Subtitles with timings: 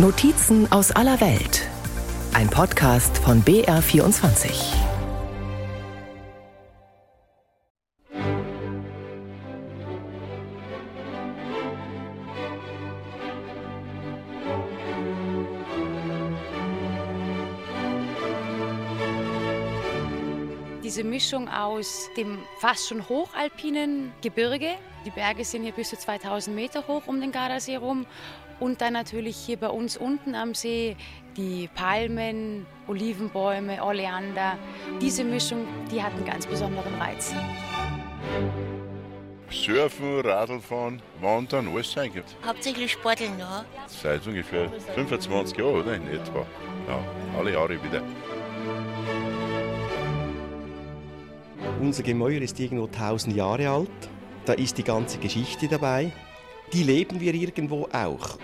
[0.00, 1.68] Notizen aus aller Welt.
[2.32, 4.48] Ein Podcast von BR24.
[20.84, 26.54] Diese Mischung aus dem fast schon hochalpinen Gebirge, die Berge sind hier bis zu 2000
[26.54, 28.06] Meter hoch um den Gardasee rum,
[28.60, 30.96] und dann natürlich hier bei uns unten am See
[31.36, 34.58] die Palmen, Olivenbäume, Oleander.
[35.00, 37.32] Diese Mischung, die hat einen ganz besonderen Reiz.
[39.50, 42.36] Surfen, Radlfahren, Wandern, alles sein gibt.
[42.44, 43.64] Hauptsächlich Sporteln, ja.
[43.86, 45.94] Seit ungefähr 25 Jahren, oder?
[45.94, 46.46] In etwa.
[46.88, 47.00] Ja,
[47.38, 48.02] alle Jahre wieder.
[51.80, 53.90] Unser Gemäuer ist irgendwo 1000 Jahre alt.
[54.44, 56.12] Da ist die ganze Geschichte dabei.
[56.72, 58.38] Die leben wir irgendwo auch.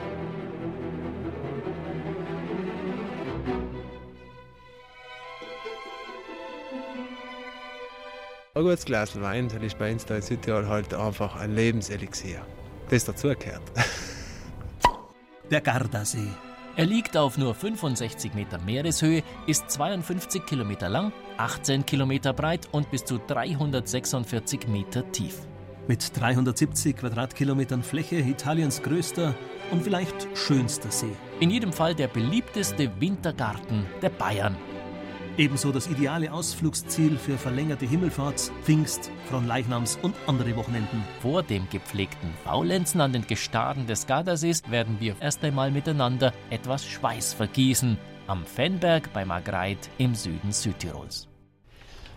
[8.56, 12.46] Ein gutes Glas Wein, das ist bei uns da in Südtirol halt einfach ein Lebenselixier.
[12.88, 13.62] Das dazugehört.
[15.50, 16.28] Der Gardasee.
[16.76, 22.90] Er liegt auf nur 65 Meter Meereshöhe, ist 52 Kilometer lang, 18 Kilometer breit und
[22.90, 25.46] bis zu 346 Meter tief.
[25.86, 29.34] Mit 370 Quadratkilometern Fläche Italiens größter
[29.70, 31.12] und vielleicht schönster See.
[31.40, 34.56] In jedem Fall der beliebteste Wintergarten der Bayern.
[35.36, 41.04] Ebenso das ideale Ausflugsziel für verlängerte Himmelfahrts-, Pfingst-, Fronleichnams- und andere Wochenenden.
[41.20, 46.86] Vor dem gepflegten Faulenzen an den Gestaden des Gardasees werden wir erst einmal miteinander etwas
[46.86, 47.98] Schweiß vergießen.
[48.26, 51.28] Am Fennberg bei Margreit im Süden Südtirols.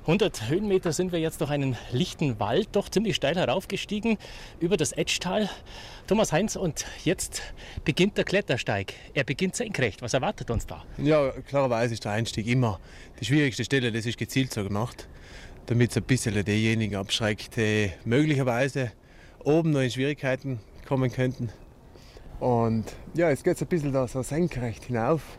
[0.08, 4.18] 100 Höhenmeter sind wir jetzt durch einen lichten Wald, doch ziemlich steil heraufgestiegen,
[4.62, 5.50] über das Etschtal.
[6.08, 7.42] Thomas Heinz, und jetzt
[7.84, 8.94] beginnt der Klettersteig.
[9.14, 10.02] Er beginnt senkrecht.
[10.02, 10.86] Was erwartet uns da?
[10.98, 12.80] Ja, klarerweise ist der Einstieg immer
[13.20, 13.92] die schwierigste Stelle.
[13.92, 15.10] Das ist gezielt so gemacht,
[15.66, 18.94] damit es ein bisschen diejenigen abschreckt, die möglicherweise
[19.44, 21.50] oben noch in Schwierigkeiten kommen könnten.
[22.40, 25.38] Und ja, jetzt geht es ein bisschen da so senkrecht hinauf.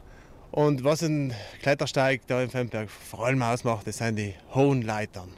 [0.50, 5.28] Und was ein Klettersteig da im Femberg vor allem ausmacht, das sind die hohen Leitern.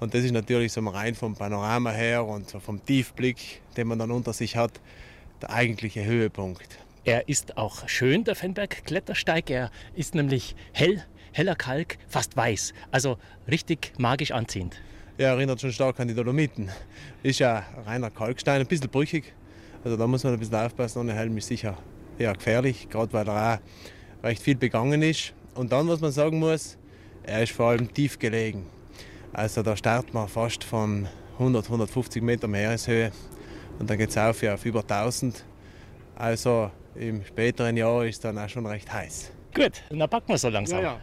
[0.00, 3.98] Und das ist natürlich so rein vom Panorama her und so vom Tiefblick, den man
[3.98, 4.80] dann unter sich hat,
[5.40, 6.78] der eigentliche Höhepunkt.
[7.04, 9.50] Er ist auch schön, der Fennberg-Klettersteig.
[9.50, 12.74] Er ist nämlich hell, heller Kalk, fast weiß.
[12.90, 13.18] Also
[13.48, 14.80] richtig magisch anziehend.
[15.16, 16.70] Er erinnert schon stark an die Dolomiten.
[17.22, 19.32] Ist ja reiner Kalkstein, ein bisschen brüchig.
[19.84, 21.00] Also da muss man ein bisschen aufpassen.
[21.00, 21.78] Ohne Helm ist sicher
[22.18, 23.58] eher gefährlich, gerade weil er auch
[24.24, 25.34] recht viel begangen ist.
[25.54, 26.76] Und dann, was man sagen muss,
[27.22, 28.66] er ist vor allem tief gelegen.
[29.32, 33.12] Also da startet man fast von 100, 150 Meter Meereshöhe
[33.78, 35.44] und dann geht es auf, ja, auf über 1000.
[36.16, 39.32] Also im späteren Jahr ist dann auch schon recht heiß.
[39.54, 40.78] Gut, dann packen wir so langsam.
[40.78, 41.00] Ja, ja.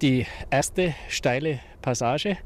[0.00, 2.36] Die erste steile Passage,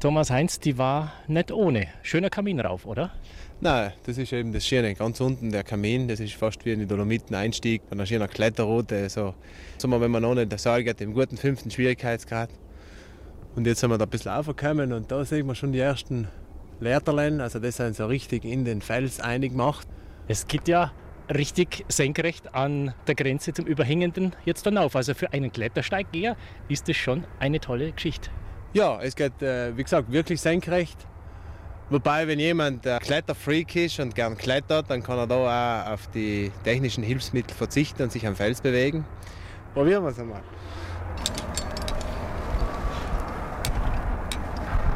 [0.00, 1.88] Thomas Heinz, die war nicht ohne.
[2.02, 3.12] Schöner Kamin rauf, oder?
[3.60, 4.94] Nein, das ist eben das Schöne.
[4.94, 7.82] Ganz unten der Kamin, das ist fast wie ein Dolomiten-Einstieg.
[7.90, 9.08] Ein schöner Kletterroute.
[9.08, 9.34] So,
[9.82, 12.50] wir, wenn man noch nicht der Saal geht, im guten fünften Schwierigkeitsgrad.
[13.56, 16.28] Und jetzt sind wir da ein bisschen aufgekommen und da sehen wir schon die ersten
[16.78, 17.40] Leiterlein.
[17.40, 19.88] Also das sind so richtig in den Fels eingemacht.
[20.28, 20.92] Es geht ja
[21.28, 24.94] richtig senkrecht an der Grenze zum Überhängenden jetzt dann auf.
[24.94, 26.36] Also für einen Klettersteiggeher
[26.68, 28.30] ist das schon eine tolle Geschichte.
[28.72, 31.08] Ja, es geht, äh, wie gesagt, wirklich senkrecht.
[31.90, 36.06] Wobei, wenn jemand äh, Kletterfreak ist und gern klettert, dann kann er da auch auf
[36.08, 39.06] die technischen Hilfsmittel verzichten und sich am Fels bewegen.
[39.72, 40.42] Probieren wir es einmal.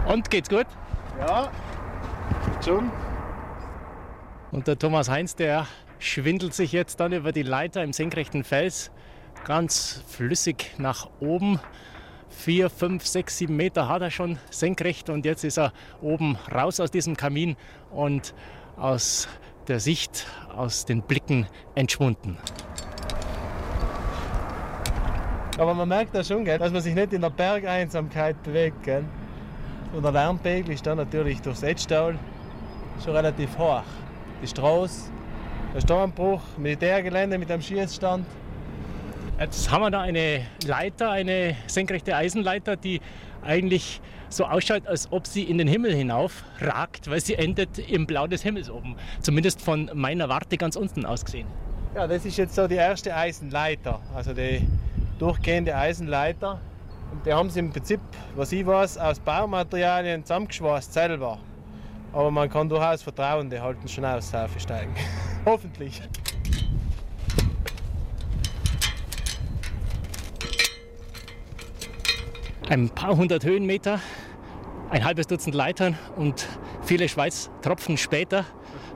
[0.06, 0.66] Und geht's gut?
[1.18, 1.50] Ja,
[2.62, 2.90] schon.
[4.50, 5.66] Und der Thomas Heinz, der
[5.98, 8.90] schwindelt sich jetzt dann über die Leiter im senkrechten Fels
[9.44, 11.58] ganz flüssig nach oben.
[12.32, 16.80] Vier, fünf, sechs, sieben Meter hat er schon senkrecht und jetzt ist er oben raus
[16.80, 17.56] aus diesem Kamin
[17.92, 18.34] und
[18.76, 19.28] aus
[19.68, 20.26] der Sicht,
[20.56, 22.36] aus den Blicken entschwunden.
[25.58, 28.82] Aber man merkt da schon, gell, dass man sich nicht in der Bergeinsamkeit bewegt.
[28.82, 29.04] Gell.
[29.92, 32.18] Und der Lärmpegel ist dann natürlich durchs Edstall
[33.04, 33.82] schon relativ hoch.
[34.42, 35.10] Die Straße,
[35.74, 38.26] der Sturmbruch, Militärgelände mit einem Schießstand.
[39.38, 43.00] Jetzt haben wir da eine Leiter, eine senkrechte Eisenleiter, die
[43.42, 48.06] eigentlich so ausschaut, als ob sie in den Himmel hinauf ragt, weil sie endet im
[48.06, 48.96] Blau des Himmels oben.
[49.20, 51.46] Zumindest von meiner Warte ganz unten aus gesehen.
[51.94, 54.66] Ja, das ist jetzt so die erste Eisenleiter, also die
[55.18, 56.60] durchgehende Eisenleiter.
[57.10, 58.00] Und die haben sie im Prinzip,
[58.34, 61.38] was ich weiß, aus Baumaterialien zusammengeschweißt selber.
[62.12, 64.94] Aber man kann durchaus vertrauen, die halten schon aus, aufsteigen.
[65.44, 66.00] Hoffentlich.
[72.72, 74.00] Ein paar hundert Höhenmeter,
[74.88, 76.48] ein halbes Dutzend Leitern und
[76.82, 78.46] viele Schweißtropfen später.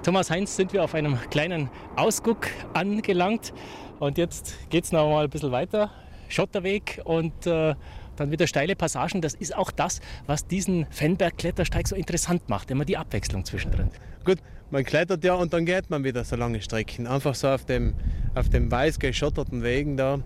[0.03, 3.53] Thomas Heinz sind wir auf einem kleinen Ausguck angelangt
[3.99, 5.91] und jetzt geht es noch mal ein bisschen weiter.
[6.31, 7.75] Schotterweg und äh,
[8.17, 9.21] dann wieder steile Passagen.
[9.21, 13.91] Das ist auch das, was diesen Fennberg-Klettersteig so interessant macht, immer die Abwechslung zwischendrin.
[14.25, 14.39] Gut,
[14.71, 17.07] man klettert ja und dann geht man wieder so lange Strecken.
[17.07, 17.93] Einfach so auf dem,
[18.35, 20.21] auf dem weiß geschotterten Wegen da.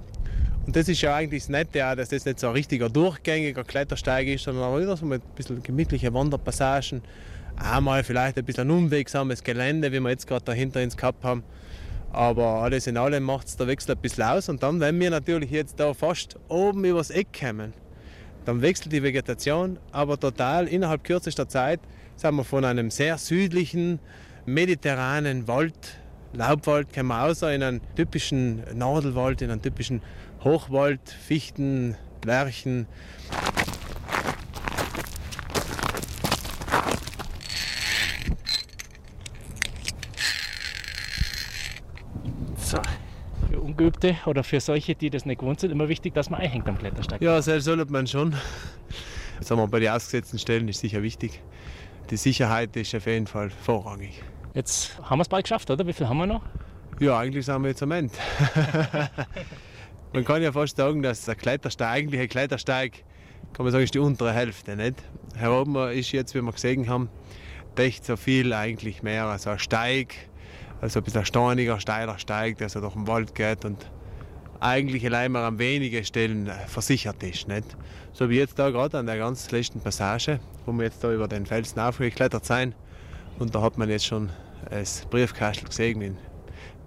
[0.70, 3.64] Und das ist ja eigentlich das Nette, auch, dass das nicht so ein richtiger durchgängiger
[3.64, 7.02] Klettersteig ist, sondern auch wieder so ein bisschen gemütliche Wanderpassagen.
[7.56, 11.42] Einmal vielleicht ein bisschen ein unwegsames Gelände, wie wir jetzt gerade dahinter ins gehabt haben.
[12.12, 14.48] Aber alles in allem macht es der Wechsel ein bisschen aus.
[14.48, 17.72] Und dann, wenn wir natürlich jetzt da fast oben übers Eck kommen,
[18.44, 21.80] dann wechselt die Vegetation, aber total innerhalb kürzester Zeit
[22.14, 23.98] sind wir von einem sehr südlichen,
[24.46, 25.98] mediterranen Wald,
[26.32, 30.00] Laubwald, kommen wir außer in einen typischen Nadelwald, in einen typischen
[30.44, 32.86] Hochwald, Fichten, Lärchen.
[42.56, 42.78] So,
[43.50, 46.68] für Ungeübte oder für solche, die das nicht gewohnt sind, immer wichtig, dass man einhängt
[46.68, 47.20] am Klettersteig.
[47.20, 48.34] Ja, selbst sollte man schon.
[49.40, 51.42] Sagen wir, bei den ausgesetzten Stellen ist sicher wichtig.
[52.10, 54.22] Die Sicherheit ist auf jeden Fall vorrangig.
[54.54, 55.86] Jetzt haben wir es bald geschafft, oder?
[55.86, 56.42] Wie viel haben wir noch?
[56.98, 58.14] Ja, eigentlich sind wir jetzt am Ende.
[60.12, 63.04] man kann ja fast sagen, dass der Klettersteig, eigentliche Klettersteig,
[63.52, 64.76] kann man sagen, ist die untere Hälfte.
[64.76, 65.02] Nicht?
[65.38, 67.08] Hier oben ist jetzt, wie wir gesehen haben,
[67.76, 69.26] echt so viel eigentlich mehr.
[69.26, 70.14] Also ein Steig,
[70.80, 73.90] also ein bisschen ein steiniger, steiler Steig, der so durch den Wald geht und
[74.60, 77.48] eigentlich allein mal an wenigen Stellen versichert ist.
[77.48, 77.76] Nicht?
[78.12, 81.28] So wie jetzt da gerade an der ganz letzten Passage, wo wir jetzt da über
[81.28, 82.74] den Felsen aufgeklettert sind.
[83.38, 84.28] Und da hat man jetzt schon
[84.68, 86.18] das Briefkastel gesehen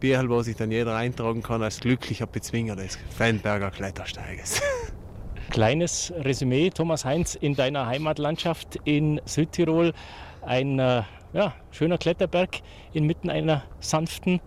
[0.04, 4.62] Bierl, wo sich dann jeder eintragen kann als glücklicher Bezwinger des Feinberger Klettersteiges.
[5.50, 9.94] Kleines Resümee, Thomas Heinz, in deiner Heimatlandschaft in Südtirol.
[10.42, 12.60] Ein äh, ja, schöner Kletterberg
[12.92, 14.42] inmitten einer sanften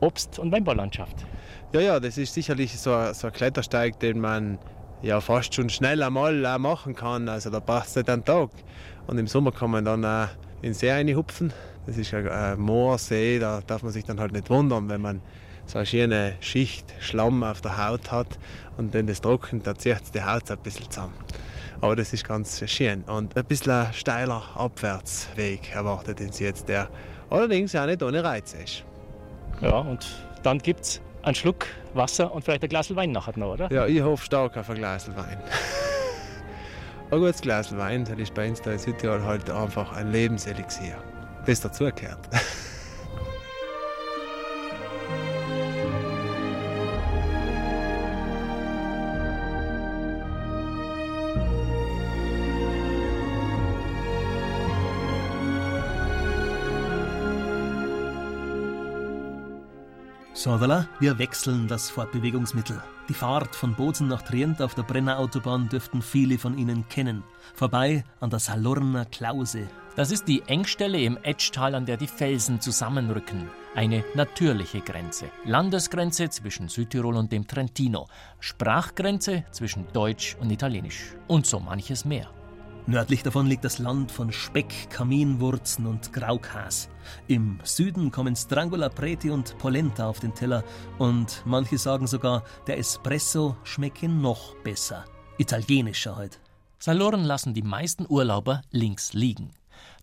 [0.00, 1.26] Obst- und Weinbaulandschaft.
[1.74, 4.58] Ja, ja, das ist sicherlich so, ein- so ein Klettersteig, den man
[5.02, 7.28] ja fast schon schnell einmal auch machen kann.
[7.28, 8.48] Also da braucht es nicht einen Tag.
[9.06, 10.28] Und im Sommer kann man dann auch
[10.62, 11.52] in den See reinhupfen.
[11.86, 15.20] Das ist ein ein Moorsee, da darf man sich dann halt nicht wundern, wenn man
[15.66, 18.38] so eine schöne Schicht Schlamm auf der Haut hat
[18.76, 21.14] und wenn das trocknet, dann zieht die Haut ein bisschen zusammen.
[21.80, 23.02] Aber das ist ganz schön.
[23.02, 26.88] Und ein bisschen ein steiler Abwärtsweg erwartet uns jetzt, der
[27.30, 28.84] allerdings auch nicht ohne Reize ist.
[29.60, 30.06] Ja, und
[30.42, 33.72] dann gibt es einen Schluck Wasser und vielleicht ein Glas Wein nachher noch, oder?
[33.72, 35.38] Ja, ich hoffe stark auf ein Glas Wein.
[37.10, 40.96] ein gutes Glas Wein, das ist bei uns da in Südtirol halt einfach ein Lebenselixier.
[41.46, 42.28] Das dazugehört.
[60.34, 62.80] So, voilà, wir wechseln das Fortbewegungsmittel.
[63.08, 67.24] Die Fahrt von Bozen nach Trient auf der Brenner Autobahn dürften viele von Ihnen kennen.
[67.54, 69.68] Vorbei an der Salurner Klause.
[69.96, 73.48] Das ist die Engstelle im Etschtal, an der die Felsen zusammenrücken.
[73.74, 75.30] Eine natürliche Grenze.
[75.46, 78.06] Landesgrenze zwischen Südtirol und dem Trentino.
[78.38, 81.14] Sprachgrenze zwischen Deutsch und Italienisch.
[81.28, 82.28] Und so manches mehr.
[82.86, 86.90] Nördlich davon liegt das Land von Speck, Kaminwurzen und Graukas.
[87.26, 90.62] Im Süden kommen Strangola Preti und Polenta auf den Teller
[90.98, 95.06] und manche sagen sogar, der Espresso schmecke noch besser.
[95.38, 96.38] Italienischer halt.
[96.78, 99.52] Saloren lassen die meisten Urlauber links liegen.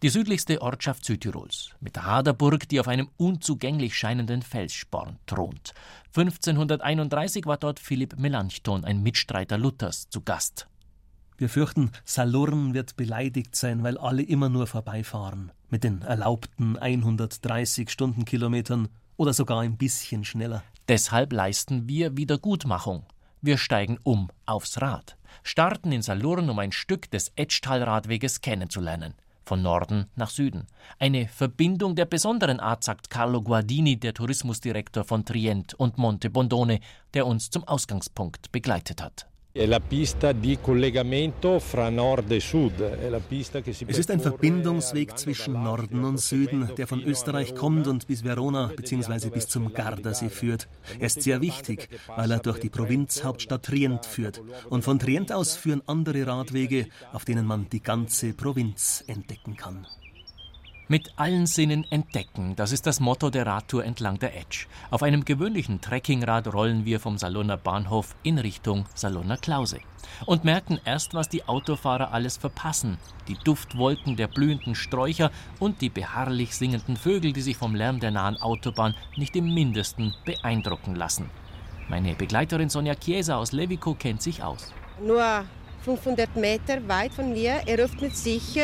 [0.01, 5.73] Die südlichste Ortschaft Südtirols, mit der Haderburg, die auf einem unzugänglich scheinenden Felssporn thront.
[6.15, 10.67] 1531 war dort Philipp Melanchthon, ein Mitstreiter Luthers, zu Gast.
[11.37, 15.51] Wir fürchten, Salurn wird beleidigt sein, weil alle immer nur vorbeifahren.
[15.69, 20.63] Mit den erlaubten 130 Stundenkilometern oder sogar ein bisschen schneller.
[20.87, 23.05] Deshalb leisten wir Wiedergutmachung.
[23.41, 29.15] Wir steigen um aufs Rad, starten in Salurn, um ein Stück des Etschtal-Radweges kennenzulernen.
[29.45, 30.67] Von Norden nach Süden.
[30.99, 36.79] Eine Verbindung der besonderen Art, sagt Carlo Guardini, der Tourismusdirektor von Trient und Monte Bondone,
[37.13, 39.27] der uns zum Ausgangspunkt begleitet hat.
[39.55, 39.69] E
[43.87, 48.71] Es ist ein Verbindungsweg zwischen Norden und Süden, der von Österreich kommt und bis Verona
[48.75, 49.29] bzw.
[49.29, 50.67] bis zum Gardasee führt.
[50.97, 54.41] Er ist sehr wichtig, weil er durch die Provinzhauptstadt Trient führt.
[54.71, 59.85] Und von Trient aus führen andere Radwege, auf denen man die ganze Provinz entdecken kann.
[60.89, 64.65] Mit allen Sinnen entdecken, das ist das Motto der Radtour entlang der Edge.
[64.91, 69.79] Auf einem gewöhnlichen Trekkingrad rollen wir vom Saloner Bahnhof in Richtung Saloner Klause
[70.25, 72.97] und merken erst, was die Autofahrer alles verpassen.
[73.29, 78.11] Die Duftwolken der blühenden Sträucher und die beharrlich singenden Vögel, die sich vom Lärm der
[78.11, 81.29] nahen Autobahn nicht im mindesten beeindrucken lassen.
[81.87, 84.73] Meine Begleiterin Sonja Chiesa aus Levico kennt sich aus.
[85.01, 85.45] Nur
[85.83, 88.59] 500 Meter weit von hier eröffnet sich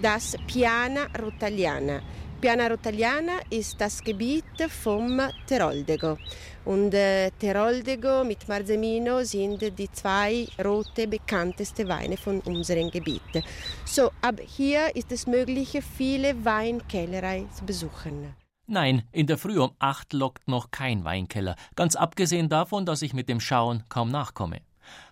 [0.00, 2.00] das Piana Rotagliana.
[2.40, 6.16] Piana Rotagliana ist das Gebiet vom Teroldego.
[6.64, 13.42] Und äh, Teroldego mit Marzemino sind die zwei rote bekannteste Weine von unserem Gebiet.
[13.84, 18.34] So, ab hier ist es möglich, viele Weinkellerei zu besuchen.
[18.66, 23.12] Nein, in der Früh um acht lockt noch kein Weinkeller, ganz abgesehen davon, dass ich
[23.12, 24.60] mit dem Schauen kaum nachkomme.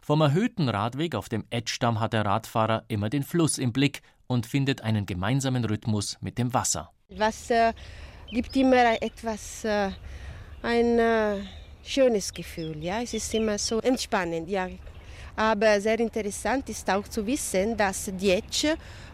[0.09, 4.47] Vom erhöhten Radweg auf dem Edgestamm hat der Radfahrer immer den Fluss im Blick und
[4.47, 6.91] findet einen gemeinsamen Rhythmus mit dem Wasser.
[7.11, 7.75] Wasser
[8.31, 9.91] gibt immer etwas, äh,
[10.63, 11.43] ein äh,
[11.85, 12.83] schönes Gefühl.
[12.83, 13.03] Ja?
[13.03, 14.49] Es ist immer so entspannend.
[14.49, 14.69] Ja.
[15.37, 18.65] Aber sehr interessant ist auch zu wissen, dass die Etsch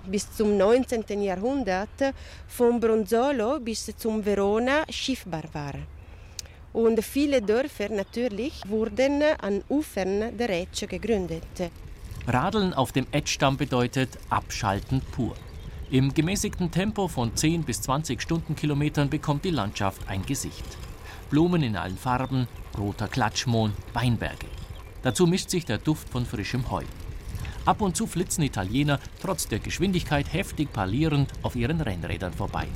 [0.07, 1.21] bis zum 19.
[1.23, 2.15] Jahrhundert
[2.47, 5.75] vom Bronzolo bis zum Verona schiffbar war.
[6.75, 11.71] Und viele Dörfer natürlich wurden an Ufern der Etsch gegründet.
[12.27, 15.37] Radeln auf dem Edgestamm bedeutet Abschalten pur.
[15.93, 20.65] Im gemäßigten Tempo von 10 bis 20 Stundenkilometern bekommt die Landschaft ein Gesicht.
[21.31, 24.47] Blumen in allen Farben, roter Klatschmohn, Weinberge.
[25.03, 26.83] Dazu mischt sich der Duft von frischem Heu.
[27.67, 32.67] Ab und zu flitzen Italiener trotz der Geschwindigkeit heftig parlierend auf ihren Rennrädern vorbei.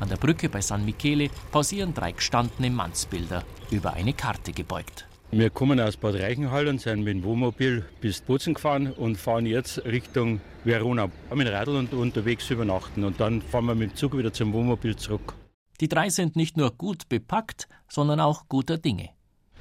[0.00, 5.06] An der Brücke bei San Michele pausieren drei gestandene Mannsbilder, über eine Karte gebeugt.
[5.30, 9.44] Wir kommen aus Bad Reichenhall und sind mit dem Wohnmobil bis Bozen gefahren und fahren
[9.44, 11.10] jetzt Richtung Verona.
[11.34, 14.54] Mit dem Radl und unterwegs übernachten und dann fahren wir mit dem Zug wieder zum
[14.54, 15.34] Wohnmobil zurück.
[15.80, 19.10] Die drei sind nicht nur gut bepackt, sondern auch guter Dinge.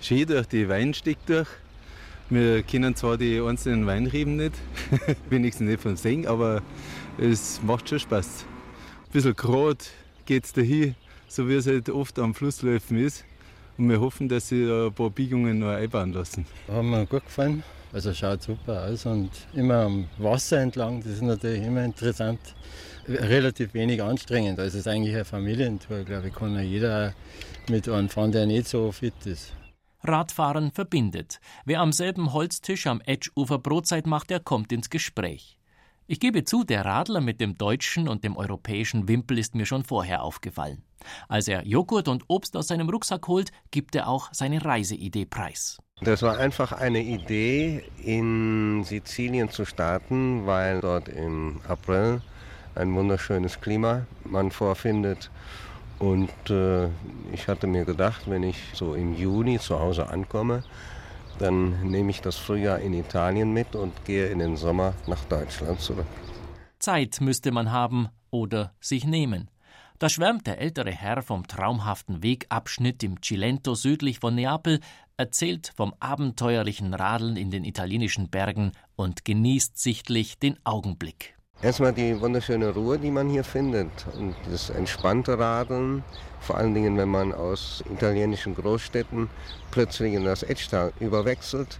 [0.02, 1.50] Schön durch die Weinsteg durch.
[2.30, 4.56] Wir kennen zwar die einzelnen Weinreben nicht,
[5.30, 6.62] wenigstens nicht von Singen, aber
[7.18, 8.46] es macht schon Spaß.
[9.06, 9.84] Ein bisschen gerade,
[10.30, 10.94] geht es dahin,
[11.28, 13.26] so wie es halt oft am Flussläufen ist.
[13.80, 16.46] Und wir hoffen, dass sie ein paar Biegungen noch einbauen lassen.
[16.68, 17.64] Hat mir gut gefallen.
[17.92, 22.40] Also schaut super aus und immer am Wasser entlang, das ist natürlich immer interessant.
[23.08, 24.60] Relativ wenig anstrengend.
[24.60, 27.16] Also es ist eigentlich eine Familientour, glaube ich, kann ja jeder
[27.68, 29.54] mit einem fahren, der nicht so fit ist.
[30.04, 31.40] Radfahren verbindet.
[31.66, 35.59] Wer am selben Holztisch am Edgeufer Brotzeit macht, der kommt ins Gespräch.
[36.12, 39.84] Ich gebe zu, der Radler mit dem deutschen und dem europäischen Wimpel ist mir schon
[39.84, 40.82] vorher aufgefallen.
[41.28, 45.78] Als er Joghurt und Obst aus seinem Rucksack holt, gibt er auch seine Reiseidee preis.
[46.02, 52.24] Das war einfach eine Idee, in Sizilien zu starten, weil dort im April
[52.74, 55.30] ein wunderschönes Klima man vorfindet.
[56.00, 56.88] Und äh,
[57.32, 60.64] ich hatte mir gedacht, wenn ich so im Juni zu Hause ankomme,
[61.40, 65.80] dann nehme ich das Frühjahr in Italien mit und gehe in den Sommer nach Deutschland
[65.80, 66.06] zurück.
[66.80, 69.50] Zeit müsste man haben oder sich nehmen.
[69.98, 74.80] Da schwärmt der ältere Herr vom traumhaften Wegabschnitt im Cilento südlich von Neapel,
[75.18, 81.39] erzählt vom abenteuerlichen Radeln in den italienischen Bergen und genießt sichtlich den Augenblick.
[81.62, 86.06] Erstmal die wunderschöne Ruhe, die man hier findet und das entspannte Radeln,
[86.40, 89.30] vor allen Dingen, wenn man aus italienischen Großstädten
[89.70, 91.78] plötzlich in das Edgetal überwechselt,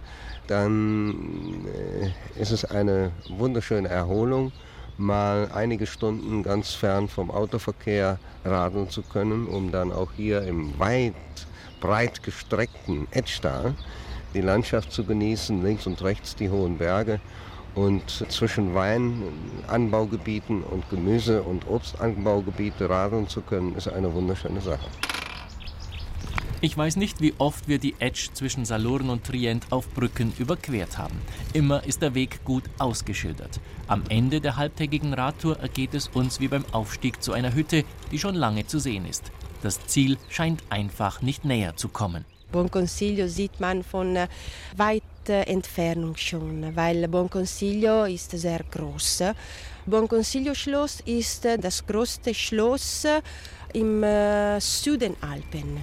[0.48, 4.52] dann äh, ist es eine wunderschöne Erholung,
[4.98, 10.78] mal einige Stunden ganz fern vom Autoverkehr radeln zu können, um dann auch hier im
[10.78, 11.14] weit,
[11.80, 13.74] breit gestreckten Edgetal
[14.34, 17.18] die Landschaft zu genießen, links und rechts die hohen Berge
[17.74, 24.86] und zwischen Weinanbaugebieten und Gemüse- und Obstanbaugebiete radeln zu können, ist eine wunderschöne Sache.
[26.62, 30.98] Ich weiß nicht, wie oft wir die Edge zwischen Salurn und Trient auf Brücken überquert
[30.98, 31.18] haben.
[31.54, 33.60] Immer ist der Weg gut ausgeschildert.
[33.86, 38.18] Am Ende der halbtägigen Radtour ergeht es uns wie beim Aufstieg zu einer Hütte, die
[38.18, 39.32] schon lange zu sehen ist.
[39.62, 42.26] Das Ziel scheint einfach nicht näher zu kommen.
[42.50, 44.28] Buon Consiglio sieht man von äh,
[44.76, 49.24] weit Entfernung schon, weil Buon Consiglio ist sehr groß.
[49.86, 53.06] Buon Consiglio Schloss ist das größte Schloss
[53.72, 55.78] im äh, Süden Alpen.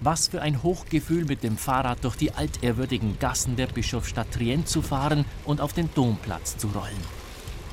[0.00, 4.82] Was für ein Hochgefühl, mit dem Fahrrad durch die altehrwürdigen Gassen der Bischofsstadt Trient zu
[4.82, 7.04] fahren und auf den Domplatz zu rollen.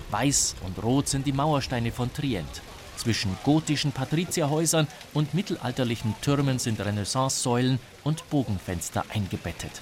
[0.10, 2.62] Weiß und rot sind die Mauersteine von Trient.
[3.04, 9.82] Zwischen gotischen Patrizierhäusern und mittelalterlichen Türmen sind Renaissance-Säulen und Bogenfenster eingebettet.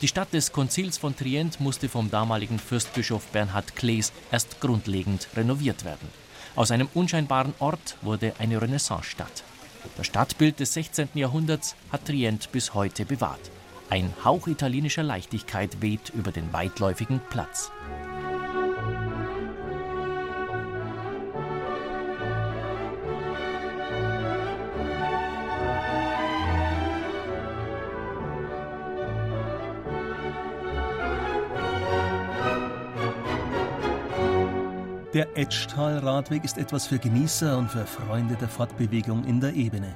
[0.00, 5.84] Die Stadt des Konzils von Trient musste vom damaligen Fürstbischof Bernhard Klees erst grundlegend renoviert
[5.84, 6.08] werden.
[6.54, 9.42] Aus einem unscheinbaren Ort wurde eine Renaissancestadt.
[9.96, 11.08] Das Stadtbild des 16.
[11.14, 13.50] Jahrhunderts hat Trient bis heute bewahrt.
[13.90, 17.72] Ein Hauch italienischer Leichtigkeit weht über den weitläufigen Platz.
[35.14, 39.94] Der Etschtal-Radweg ist etwas für Genießer und für Freunde der Fortbewegung in der Ebene.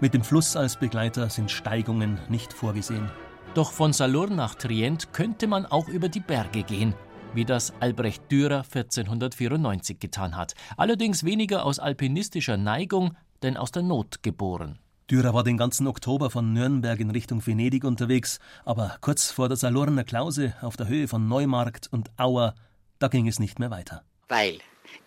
[0.00, 3.08] Mit dem Fluss als Begleiter sind Steigungen nicht vorgesehen.
[3.54, 6.96] Doch von Salurn nach Trient könnte man auch über die Berge gehen,
[7.32, 10.54] wie das Albrecht Dürer 1494 getan hat.
[10.76, 14.80] Allerdings weniger aus alpinistischer Neigung, denn aus der Not geboren.
[15.08, 19.58] Dürer war den ganzen Oktober von Nürnberg in Richtung Venedig unterwegs, aber kurz vor der
[19.58, 22.56] Salurner Klause auf der Höhe von Neumarkt und Auer,
[22.98, 24.58] da ging es nicht mehr weiter weil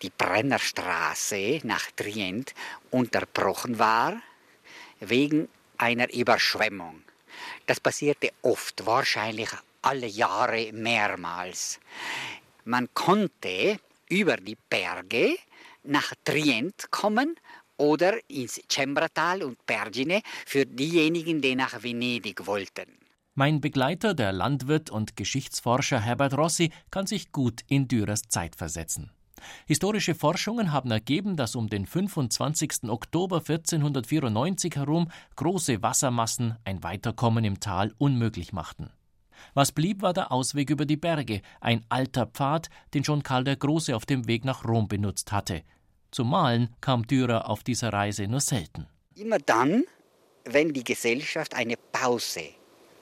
[0.01, 2.53] die Brennerstraße nach Trient
[2.91, 4.21] unterbrochen war
[4.99, 7.03] wegen einer Überschwemmung.
[7.65, 9.49] Das passierte oft, wahrscheinlich
[9.81, 11.79] alle Jahre mehrmals.
[12.65, 15.37] Man konnte über die Berge
[15.83, 17.35] nach Trient kommen
[17.77, 23.08] oder ins Cembratal und Pergine für diejenigen, die nach Venedig wollten.
[23.39, 29.11] Mein Begleiter, der Landwirt und Geschichtsforscher Herbert Rossi, kann sich gut in Dürers Zeit versetzen.
[29.65, 32.89] Historische Forschungen haben ergeben, dass um den 25.
[32.89, 38.89] Oktober 1494 herum große Wassermassen ein Weiterkommen im Tal unmöglich machten.
[39.53, 43.55] Was blieb, war der Ausweg über die Berge, ein alter Pfad, den schon Karl der
[43.55, 45.63] Große auf dem Weg nach Rom benutzt hatte.
[46.11, 48.87] Zum Malen kam Dürer auf dieser Reise nur selten.
[49.15, 49.85] Immer dann,
[50.43, 52.58] wenn die Gesellschaft eine Pause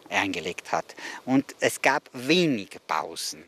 [0.10, 0.96] eingelegt hat.
[1.26, 3.44] Und es gab wenig Pausen.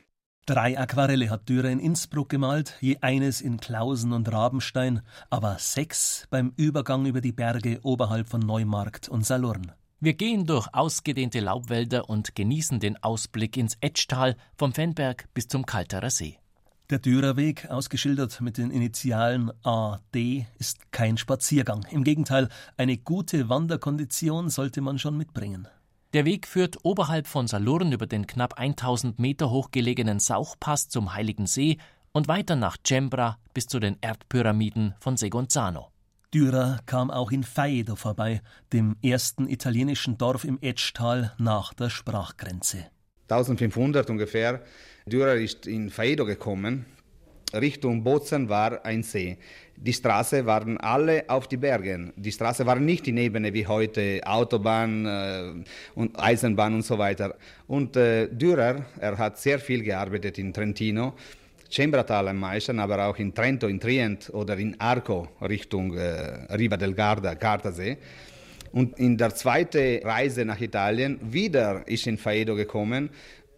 [0.45, 6.25] Drei Aquarelle hat Dürer in Innsbruck gemalt, je eines in Klausen und Rabenstein, aber sechs
[6.31, 9.73] beim Übergang über die Berge oberhalb von Neumarkt und Salurn.
[9.99, 15.67] Wir gehen durch ausgedehnte Laubwälder und genießen den Ausblick ins Etschtal vom Fennberg bis zum
[15.67, 16.39] Kalterer See.
[16.89, 21.85] Der Dürerweg, ausgeschildert mit den Initialen AD, ist kein Spaziergang.
[21.91, 25.67] Im Gegenteil, eine gute Wanderkondition sollte man schon mitbringen.
[26.13, 31.13] Der Weg führt oberhalb von Salurn über den knapp 1000 Meter hoch gelegenen Sauchpass zum
[31.13, 31.77] Heiligen See
[32.11, 35.91] und weiter nach Cembra bis zu den Erdpyramiden von Segonzano.
[36.33, 38.41] Dürer kam auch in Faido vorbei,
[38.73, 42.87] dem ersten italienischen Dorf im Etschtal nach der Sprachgrenze.
[43.29, 44.63] 1500 ungefähr.
[45.05, 46.87] Dürer ist in Faido gekommen.
[47.53, 49.37] Richtung Bozen war ein See.
[49.75, 52.11] Die Straßen waren alle auf die Bergen.
[52.15, 55.63] Die Straße war nicht in Ebene wie heute, Autobahn äh,
[55.95, 57.35] und Eisenbahn und so weiter.
[57.67, 61.13] Und äh, Dürer, er hat sehr viel gearbeitet in Trentino,
[61.71, 66.75] Cembratal am meisten, aber auch in Trento, in Trient oder in Arco Richtung äh, Riva
[66.75, 67.97] del Garda, Gardasee.
[68.71, 73.09] Und in der zweiten Reise nach Italien wieder ist in Faedo gekommen,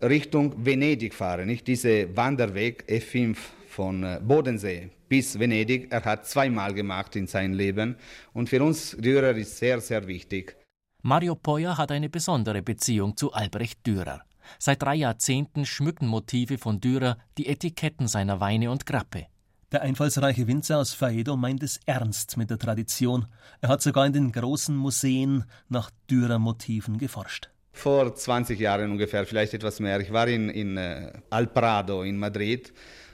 [0.02, 3.38] Richtung Venedig fahren, nicht diese Wanderweg E5
[3.72, 5.92] von äh, Bodensee bis Venedig.
[5.92, 7.96] Er hat zweimal gemacht in seinem Leben
[8.34, 10.56] und für uns Dürer ist sehr, sehr wichtig.
[11.04, 14.22] Mario Poyer hat eine besondere Beziehung zu Albrecht Dürer.
[14.60, 19.28] Seit drei Jahrzehnten schmücken Motive von Dürer die Etiketten seiner Weine und Grappe.
[19.72, 23.28] Der einfallsreiche Winzer aus Faedo meint es ernst mit der Tradition.
[23.62, 27.50] Er hat sogar in den großen Museen nach Dürer-Motiven geforscht.
[27.72, 30.02] Vor 20 Jahren ungefähr, vielleicht etwas mehr.
[30.02, 32.74] Ich war in, in uh, Alprado in Madrid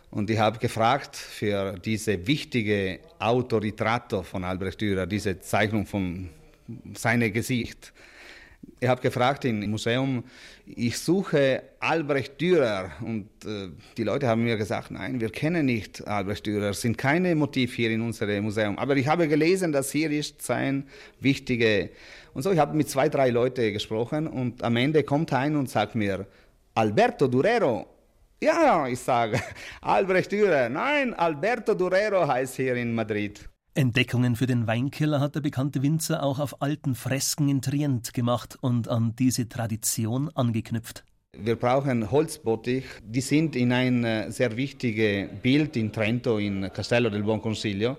[0.09, 6.29] und ich habe gefragt für diese wichtige Autoritratto von Albrecht Dürer, diese Zeichnung von
[6.93, 7.93] seinem Gesicht.
[8.79, 10.23] Ich habe gefragt im Museum,
[10.65, 16.05] ich suche Albrecht Dürer und äh, die Leute haben mir gesagt, nein, wir kennen nicht
[16.07, 18.77] Albrecht Dürer, es sind keine Motive hier in unserem Museum.
[18.77, 20.87] Aber ich habe gelesen, dass hier ist sein
[21.19, 21.89] wichtige
[22.33, 22.51] und so.
[22.51, 26.27] Ich habe mit zwei, drei Leuten gesprochen und am Ende kommt ein und sagt mir,
[26.75, 27.87] Alberto Durero,
[28.41, 29.39] ja, ich sage,
[29.81, 30.69] Albrecht Dürer.
[30.69, 33.49] Nein, Alberto Durero heißt hier in Madrid.
[33.73, 38.57] Entdeckungen für den Weinkiller hat der bekannte Winzer auch auf alten Fresken in Trient gemacht
[38.59, 41.03] und an diese Tradition angeknüpft.
[41.37, 42.85] Wir brauchen Holzbottich.
[43.03, 47.97] Die sind in ein äh, sehr wichtiges Bild in Trento, in Castello del Buon Consiglio.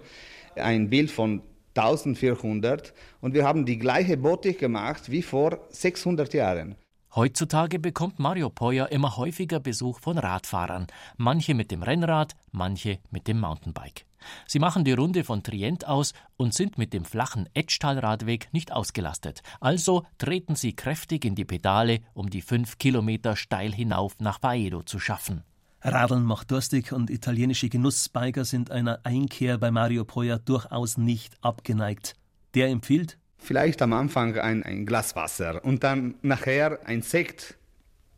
[0.57, 1.43] Ein Bild von
[1.77, 6.75] 1400 und wir haben die gleiche Bottich gemacht wie vor 600 Jahren.
[7.19, 13.27] Heutzutage bekommt Mario Poyer immer häufiger Besuch von Radfahrern, manche mit dem Rennrad, manche mit
[13.27, 14.07] dem Mountainbike.
[14.47, 19.43] Sie machen die Runde von Trient aus und sind mit dem flachen Etschtal-Radweg nicht ausgelastet.
[19.59, 24.85] Also treten sie kräftig in die Pedale, um die fünf Kilometer steil hinauf nach Baedo
[24.85, 25.43] zu schaffen.
[25.81, 32.15] Radeln macht durstig und italienische Genussbiker sind einer Einkehr bei Mario Poja durchaus nicht abgeneigt.
[32.55, 37.55] Der empfiehlt Vielleicht am Anfang ein, ein Glas Wasser und dann nachher ein Sekt.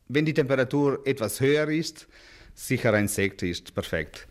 [0.09, 2.09] Wenn die Temperatur etwas höher ist,
[2.55, 4.27] sicher ein Sekt ist perfekt.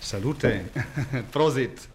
[0.00, 0.60] Salute.
[1.32, 1.93] Prosit.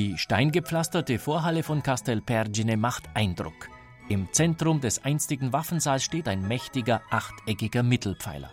[0.00, 3.68] Die steingepflasterte Vorhalle von Castelpergine macht Eindruck.
[4.08, 8.50] Im Zentrum des einstigen Waffensaals steht ein mächtiger, achteckiger Mittelpfeiler.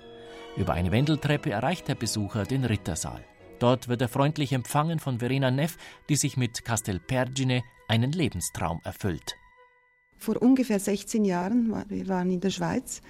[0.58, 3.24] Über eine Wendeltreppe erreicht der Besucher den Rittersaal.
[3.60, 5.78] Dort wird er freundlich empfangen von Verena Neff,
[6.10, 9.38] die sich mit Castelpergine einen Lebenstraum erfüllt.
[10.18, 13.02] Vor ungefähr 16 Jahren, wir waren in der Schweiz,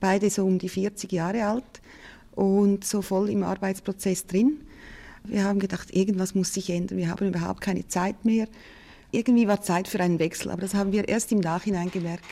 [0.00, 1.82] beide so um die 40 Jahre alt
[2.30, 4.66] und so voll im Arbeitsprozess drin.
[5.24, 6.98] Wir haben gedacht, irgendwas muss sich ändern.
[6.98, 8.48] Wir haben überhaupt keine Zeit mehr.
[9.10, 12.24] Irgendwie war Zeit für einen Wechsel, aber das haben wir erst im Nachhinein gemerkt.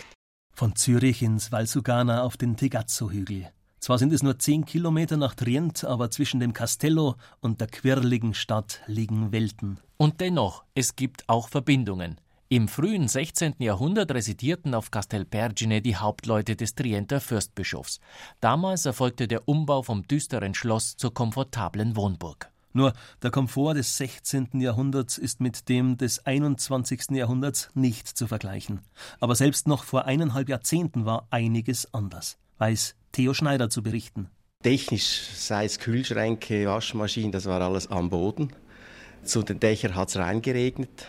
[0.53, 3.50] Von Zürich ins Valsugana auf den Tegazzo-Hügel.
[3.81, 8.35] Zwar sind es nur zehn Kilometer nach Trient, aber zwischen dem Castello und der quirligen
[8.35, 9.79] Stadt liegen Welten.
[9.96, 12.20] Und dennoch, es gibt auch Verbindungen.
[12.50, 13.55] Im frühen 16.
[13.59, 18.00] Jahrhundert residierten auf Castelpergine die Hauptleute des Trienter Fürstbischofs.
[18.40, 22.49] Damals erfolgte der Umbau vom düsteren Schloss zur komfortablen Wohnburg.
[22.72, 24.61] Nur der Komfort des 16.
[24.61, 27.11] Jahrhunderts ist mit dem des 21.
[27.11, 28.80] Jahrhunderts nicht zu vergleichen.
[29.18, 34.30] Aber selbst noch vor eineinhalb Jahrzehnten war einiges anders, weiß Theo Schneider zu berichten.
[34.62, 38.52] Technisch, sei es Kühlschränke, Waschmaschinen, das war alles am Boden.
[39.24, 41.06] Zu den Dächern hat es reingeregnet.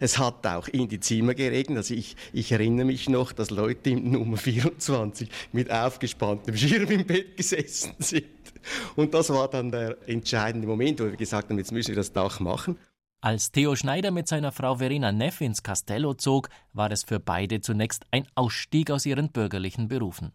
[0.00, 1.78] Es hat auch in die Zimmer geregnet.
[1.78, 7.06] Also ich, ich erinnere mich noch, dass Leute im Nummer 24 mit aufgespanntem Schirm im
[7.06, 8.24] Bett gesessen sind.
[8.96, 12.12] Und das war dann der entscheidende Moment, wo wir gesagt haben, jetzt müssen wir das
[12.12, 12.78] Dach machen.
[13.20, 17.62] Als Theo Schneider mit seiner Frau Verena Neff ins Castello zog, war es für beide
[17.62, 20.32] zunächst ein Ausstieg aus ihren bürgerlichen Berufen.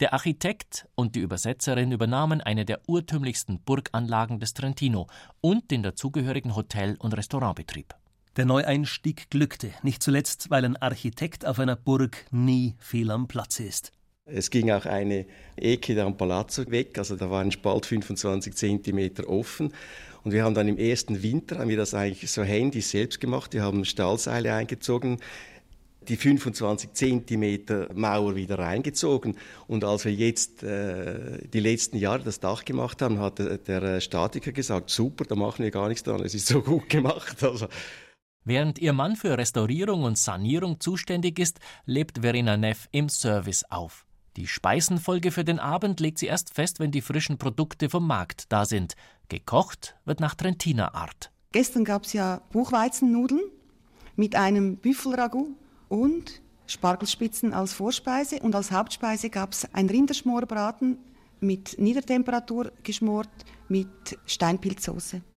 [0.00, 5.06] Der Architekt und die Übersetzerin übernahmen eine der urtümlichsten Burganlagen des Trentino
[5.40, 7.94] und den dazugehörigen Hotel- und Restaurantbetrieb.
[8.36, 13.64] Der Neueinstieg glückte, nicht zuletzt, weil ein Architekt auf einer Burg nie fehl am Platze
[13.64, 13.92] ist.
[14.32, 18.54] Es ging auch eine Ecke da am Palazzo weg, also da war ein Spalt 25
[18.54, 19.72] cm offen.
[20.22, 23.54] Und wir haben dann im ersten Winter, haben wir das eigentlich so händisch selbst gemacht,
[23.54, 25.18] wir haben Stahlseile eingezogen,
[26.08, 29.36] die 25 cm Mauer wieder reingezogen.
[29.66, 34.52] Und als wir jetzt äh, die letzten Jahre das Dach gemacht haben, hat der Statiker
[34.52, 37.36] gesagt, super, da machen wir gar nichts dran, es ist so gut gemacht.
[37.50, 37.68] Also,
[38.44, 44.06] Während ihr Mann für Restaurierung und Sanierung zuständig ist, lebt Verena Neff im Service auf.
[44.36, 48.44] Die Speisenfolge für den Abend legt sie erst fest, wenn die frischen Produkte vom Markt
[48.50, 48.94] da sind.
[49.28, 51.30] Gekocht wird nach Trentiner Art.
[51.52, 53.42] Gestern gab es ja Buchweizennudeln
[54.14, 55.48] mit einem Büffelragout
[55.88, 60.98] und Spargelspitzen als Vorspeise und als Hauptspeise gab es ein Rinderschmorbraten
[61.40, 63.28] mit Niedertemperatur geschmort
[63.68, 63.88] mit
[64.26, 65.22] Steinpilzsoße.